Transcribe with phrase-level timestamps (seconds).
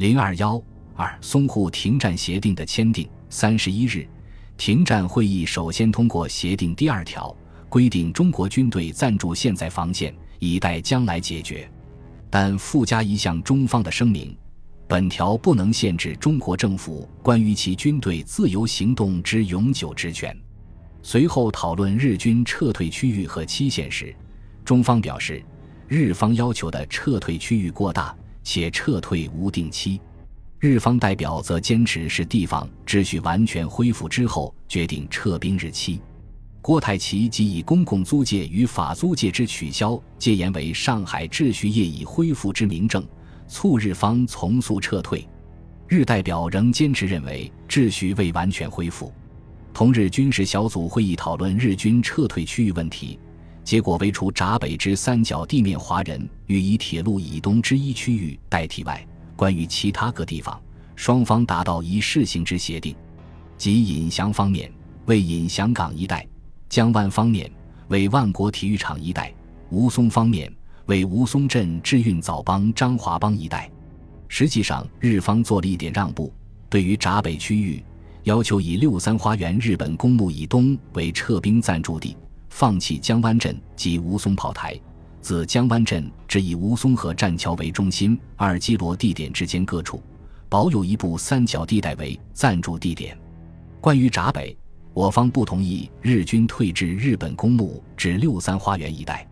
[0.00, 0.58] 零二幺
[0.96, 4.08] 二淞沪停战协定的签订，三十一日，
[4.56, 7.36] 停战会议首先通过协定第二条，
[7.68, 11.70] 规定中国军队暂驻现在防线，以待将来解决，
[12.30, 14.34] 但附加一项中方的声明：
[14.88, 20.34] 本条不能限制中国政府关于其军队自由行动之永久职权。
[21.02, 24.16] 随后讨论日军撤退区域和期限时，
[24.64, 25.44] 中方表示，
[25.88, 30.00] 日方要求的撤退区域过大，且撤退无定期；
[30.58, 36.00] 日方代表则坚持是地方秩序完全恢复之后决定撤兵日期。
[36.62, 43.02] 郭泰祺即以公共租界与法租界之取消戒严为上海秩序业已恢复之明证，
[43.48, 45.26] 促日方从速撤退。
[45.88, 49.12] 日代表仍坚持认为秩序未完全恢复。
[49.72, 53.18] 同日，军事小组会议讨论日军撤退区域问题，
[53.62, 59.06] 结果为除闸北之三角地面华人与以铁路以东之一区域代替外，
[59.36, 60.60] 关于其他各地方，
[60.96, 62.94] 双方达到一试行之协定。
[63.56, 64.72] 即尹祥方面
[65.06, 66.26] 为尹祥港一带，
[66.68, 67.50] 江湾方面
[67.88, 69.32] 为万国体育场一带，
[69.70, 70.52] 吴淞方面
[70.86, 73.70] 为吴淞镇至运枣帮张华帮一带。
[74.28, 76.32] 实际上，日方做了一点让步，
[76.68, 77.84] 对于闸北区域。
[78.24, 82.14] 要求以六三花园日本公墓以东为撤兵暂驻地，
[82.50, 84.78] 放弃江湾镇及吴淞炮台，
[85.22, 90.02] 自江湾镇至以吴淞河栈桥为中心二基罗地点之间各处，
[90.48, 93.16] 保有一部三角地带为暂住地点。
[93.80, 94.54] 关于闸北，
[94.92, 99.26] 我方不同意日军退至日本公墓至六三花园一带。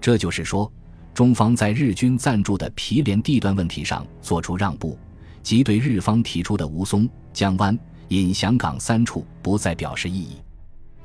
[0.00, 0.70] 这就是说，
[1.14, 4.98] 中方在日军暂住的毗连地段问题上作出让步，
[5.42, 7.78] 即对日方提出的吴淞、江湾。
[8.10, 10.36] 引翔港三处不再表示异议，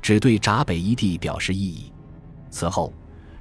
[0.02, 1.92] 只对闸北一地表示异议。
[2.50, 2.92] 此后，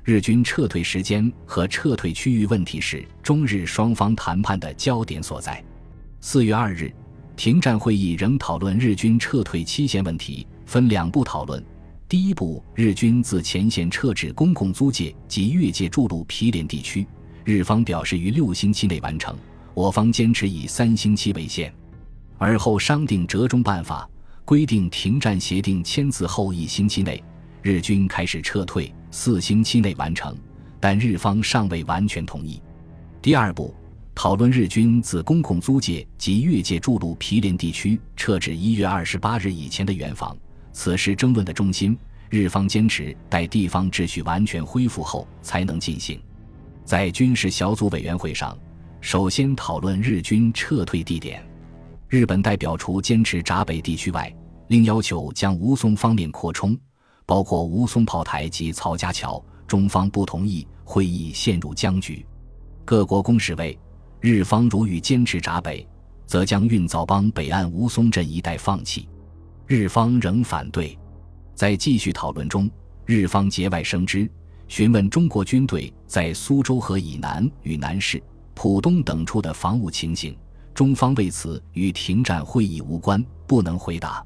[0.04, 5.62] 日军撤退时间和撤退区域问题是中日双方谈判的焦点所在。
[6.22, 6.94] 四月二日，
[7.36, 11.62] 停战会议仍讨论日军撤退期限问题，分两步讨论。
[12.08, 17.08] 第一步，日军自前线撤至公共租界及越界筑路毗连地区，
[17.44, 19.36] 日方表示于六星期内完成，
[19.74, 21.74] 我方坚持以三星期为限。
[22.38, 24.10] 而后商定折中办法，
[24.52, 27.24] 规定停战协定签字后一星期内，
[27.62, 30.38] 日军开始撤退，四星期内完成，
[30.78, 32.62] 但日方尚未完全同意。
[33.22, 33.74] 第二步，
[34.14, 40.36] 讨论日军自公共租界及越界筑路毗连地区撤至一月二十八日以前的远防。
[40.74, 41.98] 此时争论的中心，
[42.30, 46.20] 日方坚持待地方秩序完全恢复后才能进行。
[46.84, 48.60] 在军事小组委员会上，
[49.00, 51.42] 首先讨论日军撤退地点。
[52.10, 54.30] 日本代表除坚持闸北地区外，
[54.72, 56.78] 另要求将吴淞方面扩充，
[57.26, 59.44] 包括吴淞炮台及曹家桥。
[59.68, 62.26] 中方不同意，会议陷入僵局。
[62.86, 63.78] 各国公使谓，
[64.22, 65.86] 日方如欲坚持闸北，
[66.26, 69.10] 则将运枣帮北岸吴淞镇一带放弃。
[69.68, 70.98] 日方仍反对。
[71.54, 72.72] 在继续讨论中，
[73.06, 74.30] 日方节外生枝，
[74.70, 80.34] 询问中国军队在苏州河以南与南市、浦东等处的防务情形。
[80.74, 84.26] 中方为此与停战会议无关，不能回答。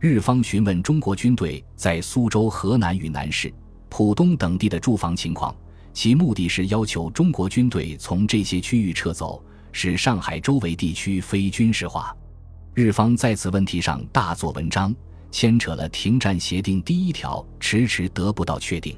[0.00, 3.52] 日方询问中国军队在苏州河南与南市、
[3.88, 5.52] 浦东等地的驻防情况，
[5.92, 9.42] 其目的是要求中国军队从这些区域撤走，
[9.72, 12.16] 使上海周围地区非军事化。
[12.74, 14.94] 日方在此问题上大做文章，
[15.32, 18.96] 牵扯了停战协定第一条，迟迟得不到确定，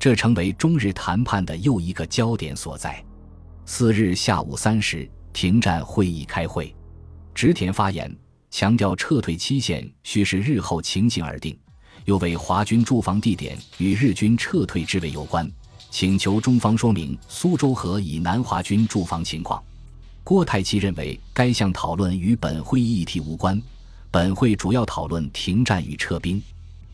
[0.00, 3.00] 这成为中日谈判的又一个焦点所在。
[3.66, 5.08] 四日下午三时。
[5.32, 6.72] 停战会议开会，
[7.34, 8.08] 植田发言，
[8.54, 11.58] 强调撤退期限需视日后情形而定，
[12.04, 15.50] 又为华军驻防地点与日军撤退之位有关，
[15.90, 19.60] 请求中方说明苏州河以南华军驻防情况。
[20.22, 23.60] 郭泰祺认为该项讨论与本会议题无关，
[24.12, 26.40] 本会主要讨论停战与撤兵，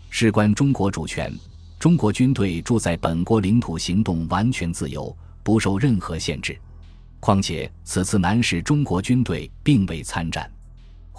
[0.09, 1.31] 事关中国主权，
[1.78, 6.59] 中国军队驻在本国领土行动完全自由，不受任何限制。
[7.21, 10.51] 况且此次南市中国军队并未参战，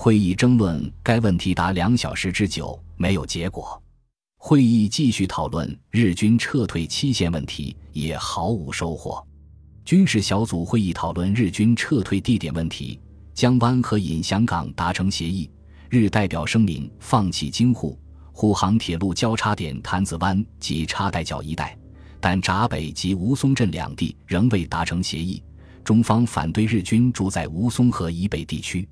[0.04, 3.80] 会议争论该问题达两小时之久，没有结果。
[4.36, 9.24] 会议继续讨论日军撤退期限问题，也毫无收获。
[9.86, 13.00] 军事小组会议讨论日军撤退地点问题，
[13.36, 15.48] 江湾和引翔港达成协议，
[15.88, 17.96] 日代表声明放弃京沪
[18.32, 21.78] 沪杭铁路交叉点潭子湾及插袋角一带，
[22.20, 25.44] 但闸北及吴淞镇两地仍未达成协议。
[25.84, 28.90] 中方反对日军驻在吴淞河以北地区。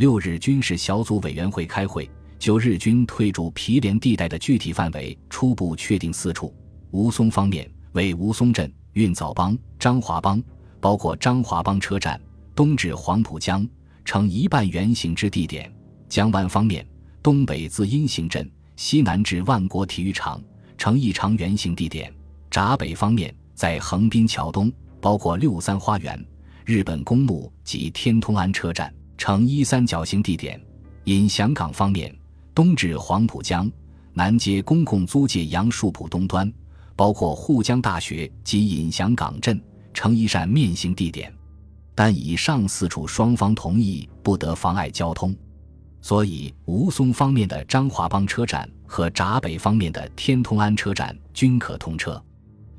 [0.00, 2.08] 六日，军事小组委员会开会，
[2.38, 6.54] 就日军退驻毗连地带的具体范围初步确定四处。
[6.90, 10.42] 吴淞方面为吴淞镇、运枣帮、张华帮，
[10.80, 12.18] 包括张华帮车站、
[12.54, 13.68] 东至黄浦江，
[14.02, 15.70] 呈一半圆形之地点；
[16.08, 16.82] 江湾方面，
[17.22, 20.42] 东北自阴行镇，西南至万国体育场，
[20.78, 22.10] 呈一长圆形地点；
[22.50, 26.26] 闸北方面，在横滨桥东，包括六三花园、
[26.64, 28.90] 日本公墓及天通庵车站，
[29.20, 30.58] 呈一三角形地点；
[31.04, 32.10] 引翔港方面，
[32.54, 33.70] 东至黄浦江，
[34.14, 36.50] 南接公共租界杨树浦东端。
[36.96, 39.60] 包括沪江大学及引翔港镇，
[39.92, 41.30] 呈一扇面形地点，
[41.94, 45.36] 但以上四处双方同意不得妨碍交通，
[46.00, 52.22] 所以吴淞方面的张华浜车站和闸北方面的天通安车站均可通车。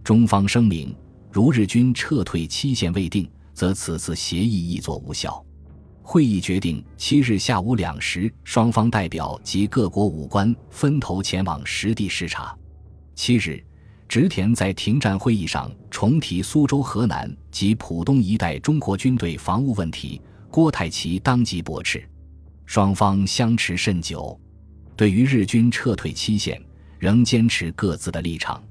[0.03, 0.91] 中方声明，
[1.31, 5.45] 如日军撤退期限未定，则此次协议亦作无效。
[6.01, 12.55] 会议决定七日下午两时，双方代表及各国武官分头前往实地视察。
[13.15, 13.63] 七日。
[14.07, 22.05] 植田在停战会议上重提苏州河南及浦东一带中国军队防务问题，郭泰祺当即驳斥，
[22.65, 24.37] 双方相持甚久。
[24.97, 26.61] 对于日军撤退期限，
[26.99, 28.61] 仍坚持各自的立场。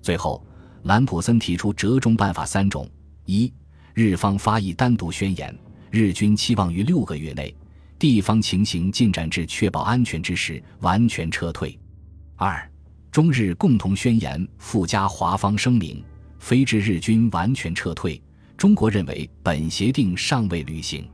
[0.00, 0.40] 最后，
[0.84, 2.88] 兰普森提出折中办法三种：
[3.24, 3.52] 一、
[3.92, 5.52] 日方发一单独宣言，
[5.90, 7.54] 日军期望于六个月内，
[7.98, 11.78] 地方情形进展至确保安全之时，完全撤退；
[12.36, 12.70] 二、
[13.10, 16.04] 中日共同宣言附加华方声明，
[16.38, 18.20] 非至日军完全撤退，
[18.56, 21.08] 中国认为本协定尚未履行。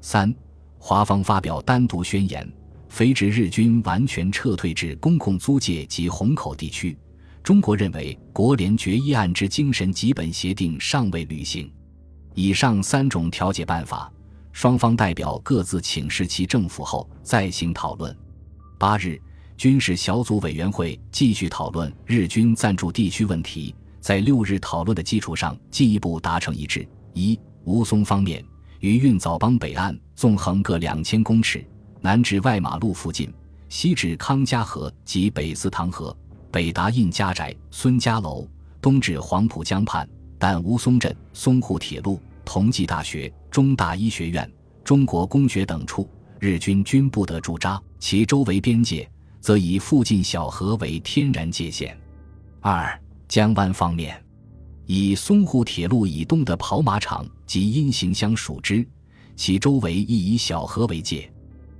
[0.00, 0.34] 三，
[0.78, 2.50] 华方发表单独宣言，
[2.88, 6.96] 非至日军完全撤退至公共租界及虹口地区，
[7.42, 11.70] 中国认为国联决议案之精神及本协定尚未履行。
[12.36, 14.12] 以上三种调解办法，
[14.52, 18.16] 双方代表各自请示其政府后再行讨论。
[18.78, 19.20] 八日。
[19.56, 28.44] 军事小组委员会继续讨论日军暂驻地区问题，在六日讨论的基础上进一步达成一致：一、吴淞方面
[28.80, 31.66] 于运枣浜北岸纵横各两千公尺，
[32.02, 33.32] 南至外马路附近，
[33.70, 36.14] 西至康家河及北四塘河，
[36.50, 38.46] 北达印家宅、孙家楼，
[38.82, 40.06] 东至黄浦江畔，
[40.38, 44.50] 但吴淞镇、淞沪铁路、同济大学、中大医学院、
[44.82, 46.08] 中国公学等处，
[46.40, 49.06] 日军均不得驻扎，其周围边界。
[49.38, 51.96] 则以附近小河为天然界限。
[52.60, 54.20] 二江湾方面，
[54.86, 58.84] 以淞沪铁路以东的跑马场及阴行乡属之，
[59.36, 61.32] 其周围亦以小河为界。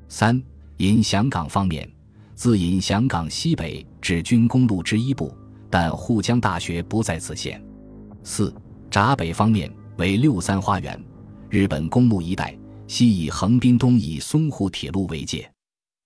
[0.08, 0.40] 三
[0.76, 1.90] 引翔港方面，
[2.36, 5.36] 自引翔港西北至军公路之一部，
[5.68, 7.60] 但沪江大学不在此线。
[8.22, 8.54] 四
[8.88, 11.02] 闸北方面为六三花园、
[11.48, 12.56] 日本公墓一带，
[12.86, 15.50] 西以横滨东以淞沪铁路为界。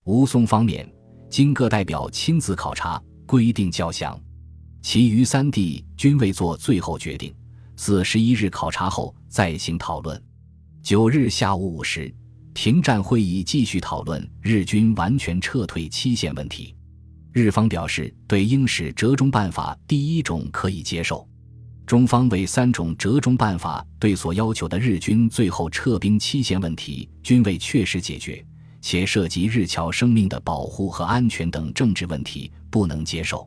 [0.05, 0.91] 吴淞方面。
[1.29, 4.19] 经各代表亲自考察，规定较详，
[4.81, 7.33] 其余三地均未做最后决定。
[7.77, 10.21] 四十一日考察后再行讨论。
[10.83, 12.13] 九日下午五时，
[12.53, 16.75] 停战会议继续讨论日军完全撤退期限问题。
[17.31, 21.25] 日方表示对应使折中办法第一种可以接受，
[21.91, 28.41] 中方为三种折中办法对所要求的日军最后撤兵期限问题均未确实解决。
[28.79, 33.45] 且涉及日侨生命的保护和安全等政治问题，不能接受。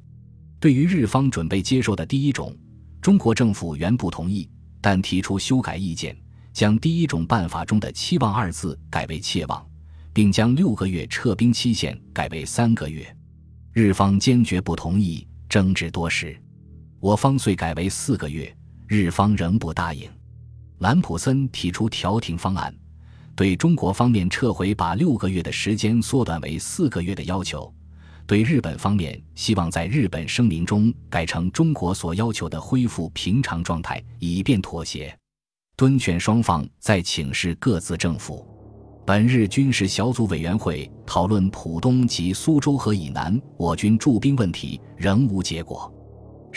[0.61, 2.55] 对于日方准备接受的第一种，
[3.01, 4.47] 中国政府原不同意，
[4.79, 6.15] 但提出修改意见，
[6.53, 9.67] 将第一种办法中的“期望”二字改为“切望”，
[10.13, 13.07] 并将六个月撤兵期限改为三个月。
[13.73, 16.39] 日方坚决不同意，争执多时，
[17.05, 18.51] 我方遂改为四个月，
[18.87, 20.09] 日方仍不答应。
[20.79, 22.75] 兰普森提出调停方案。
[23.37, 27.71] 对中国方面撤回把六个月的时间缩短为四个月的要求，
[28.27, 35.15] 对日本方面希望在日本声明中改成中国所要求的恢复平常状态，以便妥协。
[35.77, 38.49] 敦劝双方再请示各自政府。
[39.05, 45.93] 本日军事小组委员会讨论浦东及苏州河以南我军驻兵问题仍无结果。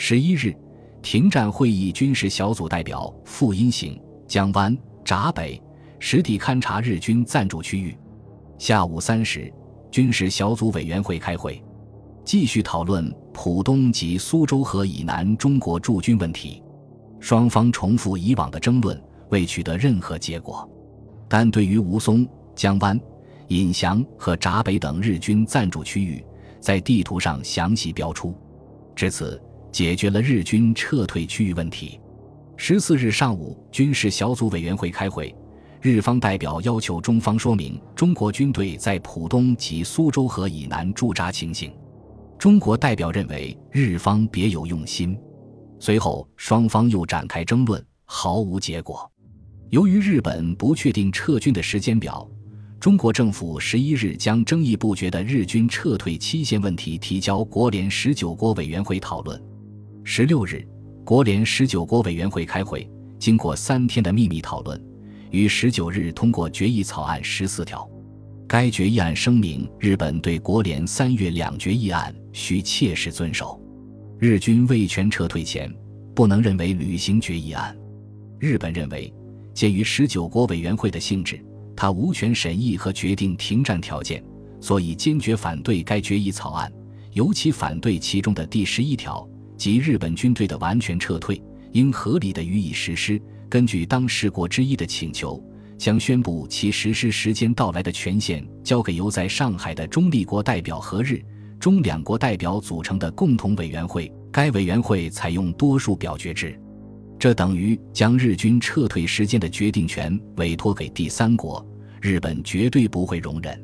[0.00, 0.54] 十一日，
[1.02, 4.74] 停战会议军事小组代表傅荫行、江湾、
[5.04, 5.60] 闸北。
[5.98, 7.98] 实地勘察日军暂驻区域。
[8.58, 9.52] 下午三时，
[9.90, 11.60] 军事小组委员会开会，
[12.24, 16.62] 继续讨论浦东及苏州河以南中国驻军问题。
[17.18, 20.70] 双方重复以往的争论，未取得任何结果。
[21.28, 22.24] 但对于吴淞、
[22.54, 22.98] 江湾、
[23.48, 26.24] 引翔和闸北等日军暂驻区域，
[26.60, 28.32] 在地图上详细标出，
[28.94, 32.00] 至此解决了日军撤退区域问题。
[32.56, 35.34] 十四日上午，军事小组委员会开会。
[35.80, 41.72] 日方代表要求中方说明中国军队在浦东及苏州河以南驻扎情形。
[42.36, 45.16] 中国代表认为日方别有用心。
[45.78, 49.08] 随后双方又展开争论，毫无结果。
[49.70, 52.28] 由于日本不确定撤军的时间表，
[52.80, 59.40] 中国政府十一日将争议不决的日军撤退期限问题提交国联十九国委员会讨论。
[60.10, 60.66] 十六日，
[61.04, 64.82] 国联十九国委员会开会，经过三天的秘密讨论，
[65.30, 67.86] 于十九日通过决议草案十四条。
[68.46, 73.60] 该决议案声明，日本对国联三月两决议案需切实遵守。
[74.18, 75.70] 日军未全撤退前，
[76.14, 77.76] 不能认为履行决议案。
[78.40, 79.12] 日本认为。
[79.52, 81.38] 鉴于十九国委员会的性质，
[81.76, 84.24] 他无权审议和决定停战条件，
[84.58, 86.72] 所以坚决反对该决议草案，
[87.12, 89.27] 尤其反对其中的第十一条，
[89.58, 93.20] 即日本军队的完全撤退应合理的予以实施。
[93.50, 95.42] 根据当事国之一的请求，
[95.76, 101.20] 将宣布其实施时间到来的权限交给由在上海的中立国代表和日
[101.58, 104.10] 中两国代表组成的共同委员会。
[104.30, 106.58] 该委员会采用多数表决制。
[107.18, 111.66] 这等于将日军撤退时间的决定权委托给第三国，
[112.00, 113.60] 日本绝对不会容忍。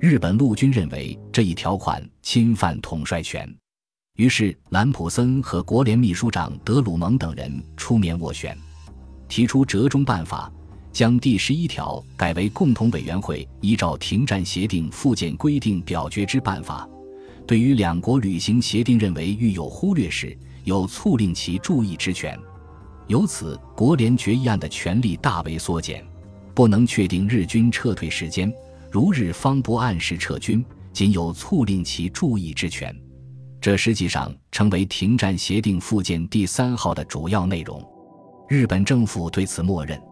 [0.00, 3.48] 日本陆军认为这一条款侵犯统帅权，
[4.16, 8.56] 于是兰普森和国联秘书长德鲁蒙等人出面斡旋，
[9.26, 10.52] 提出折中办法，
[10.92, 16.86] 将第十一条改为共同委员会依照停战协定附件规定表决之办法。
[17.46, 22.38] 对于两国履行协定认为遇有忽略时，有促令其注意之权。
[23.06, 26.04] 由此，国联决议案的权力大为缩减，
[26.54, 28.52] 不能确定日军撤退时间。
[28.90, 32.94] 如日方不按时撤军，仅有促令其注意之权。
[33.62, 37.80] 这实际上成为停战协定附件第三号的主要内容。
[38.48, 40.02] 日本政府对此默认。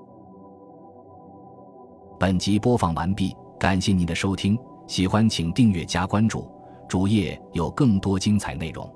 [2.20, 6.48] 本集播放完毕，感谢您的收听，喜欢请订阅加关注，
[6.88, 8.88] 主页有更多精彩内容。